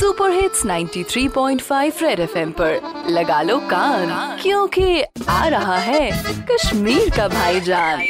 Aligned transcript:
Super 0.00 0.30
hits 0.30 0.64
93.5 0.66 2.02
red 2.02 2.20
FM 2.20 2.50
पर। 2.50 3.06
लगा 3.08 3.40
लो 3.42 3.58
कान, 3.58 4.38
क्योंकि 4.42 5.02
आ 5.28 5.46
रहा 5.48 5.76
है 5.78 6.10
कश्मीर 6.50 7.10
का 7.16 7.26
भाईजान। 7.28 8.00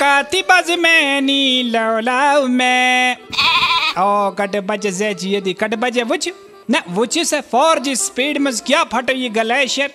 काती 0.00 0.42
बज 0.50 0.70
में 0.70 1.20
ओ 3.98 4.30
से 4.86 6.02
वुच 6.02 6.28
न 6.70 6.82
वुच 6.88 7.18
से 7.18 7.40
फौर 7.40 7.78
जी 7.78 7.96
स्पीड 7.96 8.38
में 8.38 8.52
क्या 8.66 8.84
फटो 8.84 9.12
ये 9.12 9.28
ग्लेशियर 9.28 9.94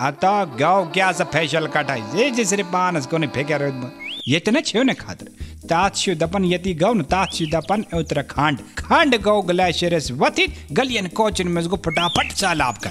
आता 0.00 0.44
गाओ 0.44 0.84
क्या 0.92 1.12
सा 1.12 1.24
कटाई 1.68 2.02
जे 2.14 2.30
जे 2.30 2.44
सिर्फ़ 2.44 2.66
पानस 2.66 3.06
फेंके 3.14 3.58
रोद 4.28 4.34
ये 4.34 4.38
तो 4.40 4.50
न 4.50 4.60
छो 4.60 4.82
न 4.82 4.92
खातर। 4.92 5.26
तात 5.68 5.96
छु 5.96 6.14
दपन 6.14 6.44
यति 6.44 6.74
गौ 6.74 6.92
न 6.92 7.02
तात 7.02 7.32
छु 7.34 7.46
दपन 7.46 7.84
उत्तराखंड 7.94 8.58
खंड। 8.78 9.16
गौ 9.22 9.40
ग्लेशियर 9.42 10.00
वथि, 10.12 10.46
गलियन 10.72 11.06
कोचन 11.08 11.48
में 11.48 11.62
फटाफट 11.62 12.32
चाल 12.32 12.60
आप 12.62 12.78
का 12.78 12.90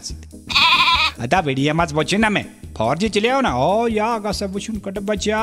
अता 1.24 1.40
वीडियो 1.40 1.74
मत 1.74 1.94
बचे 1.94 2.18
ना 2.18 2.30
मैं 2.30 2.46
फौजी 2.78 3.10
चले 3.10 3.30
आओ 3.30 3.42
ना, 3.42 3.56
ओ 3.58 3.88
या 3.88 4.20
का 4.20 4.32
सब 4.32 4.54
कुछ 4.54 4.70
कट 4.86 5.00
बचा 5.00 5.40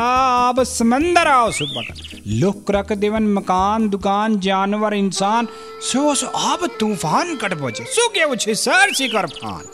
अब 0.48 0.62
समंदर 0.62 1.26
आओ 1.26 1.50
सुबह 1.50 1.82
का 1.82 1.94
लोक 2.26 2.70
रख 2.70 2.92
देवन 2.92 3.26
मकान, 3.34 3.88
दुकान, 3.88 4.38
जानवर, 4.40 4.94
इंसान, 4.94 5.48
सो 5.82 6.14
सो 6.14 6.26
अब 6.26 6.66
तूफ़ान 6.80 7.34
कट 7.36 7.54
बचे। 7.54 7.84
सो 7.84 8.08
के 8.08 8.24
वो 8.24 8.36
सर 8.38 8.92
सिकर 8.94 9.26
फान। 9.26 9.64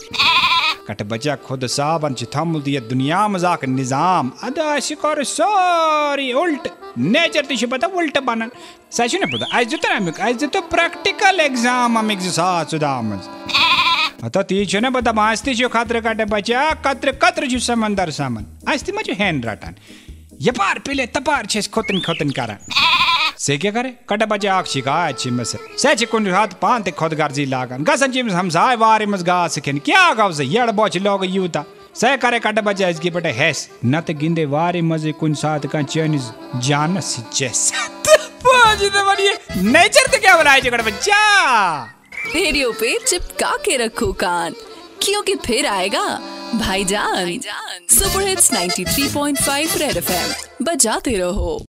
कट 0.91 1.03
बचा 1.07 1.35
खुद 1.39 1.67
साबन 1.69 2.15
थमुल 2.35 2.63
दिया 2.63 2.81
दुनिया 2.83 3.19
मज़ाक 3.29 3.65
निज़ाम। 3.67 4.31
अदा 4.45 4.79
शिकर 4.81 5.23
सारी 5.25 6.33
उल्ट, 6.35 6.69
नेचर 6.99 7.45
तिश 7.47 7.65
पता 7.71 7.87
उल्ट 7.95 8.19
बनन। 8.21 8.51
सच 8.91 9.15
न 9.15 9.27
पता 9.33 9.47
आज 9.59 9.75
तो 9.77 9.89
अमिक, 9.91 10.21
आज 10.21 10.45
तो 10.47 10.61
प्रैक्टिकल 10.69 11.41
एग्ज़ाम 11.41 11.99
अमिक 11.99 12.21
साथ 12.31 12.75
सुदाम 12.75 13.13
अतो 14.25 14.43
ती 14.43 14.65
छ 14.67 14.77
न 14.77 14.91
पता 14.91 15.13
मास्ती 15.15 15.55
छ 15.55 15.71
खतर 15.71 16.01
कट 16.03 16.27
बचा 16.29 16.63
कत्र 16.83 17.13
कत्र 17.23 17.59
समंदर 17.61 18.11
सामन। 18.13 18.47
आस्ती 18.69 18.93
मजो 18.93 19.15
हैंड 19.15 19.47
रटन। 19.47 19.75
यपार 20.43 20.79
पीले, 20.81 21.07
तपार 21.09 21.47
खोतन 21.71 22.01
खोतन 22.01 22.31
करा 22.33 22.57
से 23.41 23.57
क्या 23.59 23.71
करे? 23.73 23.91
कट 24.09 24.23
बचे 24.23 24.49
आख 24.49 24.67
शिकायत 24.67 25.19
छी 25.19 25.31
मसे। 25.31 25.59
से 25.79 25.95
छ 25.95 26.05
कुन 26.05 26.31
हाथ 26.31 26.49
पान 26.63 26.83
ते 26.83 26.91
खुद 26.91 27.15
गर्जी 27.15 27.45
लागन। 27.47 27.85
गसन 27.85 28.13
चिम 28.13 28.31
हम 28.31 28.49
साय 28.51 28.77
वारे 28.77 29.07
मस 29.07 29.23
गा 29.23 29.37
सकेन 29.49 29.79
क्या 29.79 30.03
गाव 30.15 30.33
से 30.33 30.45
यड़ 30.45 30.71
बोच 30.71 30.97
लोग 30.97 31.25
यूता। 31.25 31.65
से 31.95 32.17
करे 32.17 32.39
कट 32.39 32.59
बचे 32.61 32.91
इसकी 32.91 33.11
बटे 33.11 33.31
हैस। 33.33 33.69
न 33.85 34.01
ते 34.01 34.15
गिंदे 34.15 34.45
वारे 34.47 34.83
मज़े 34.83 35.13
कुन 35.13 35.35
साथ 35.35 35.67
का 35.73 35.83
चैनिस। 35.83 36.27
जान 36.61 37.01
सी 37.01 37.23
जैस 37.35 37.63
पाजी 38.45 38.89
ते 38.89 39.05
बढ़िए 39.05 39.33
नेचर 39.71 40.07
ते 40.07 40.19
क्या 40.19 40.37
बनाए 40.37 40.61
कट 40.61 40.85
बच्चा? 40.87 41.23
रेडियो 42.37 42.73
पे 42.73 42.99
चिपका 43.07 43.57
के 43.65 43.77
रखो 43.77 44.13
कान। 44.21 44.55
क्योंकि 45.03 45.35
फिर 45.47 45.67
आएगा 45.67 46.07
भाईजान। 46.55 47.39
Super 47.91 48.29
hits 48.29 48.53
93.5 48.53 49.77
red 49.77 49.97
FM. 49.97 50.65
बजाते 50.67 51.17
रहो। 51.17 51.53